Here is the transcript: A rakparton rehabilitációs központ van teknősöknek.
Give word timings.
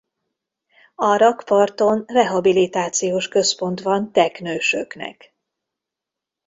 A 0.95 1.15
rakparton 1.15 2.03
rehabilitációs 2.05 3.27
központ 3.27 3.81
van 3.81 4.11
teknősöknek. 4.11 5.35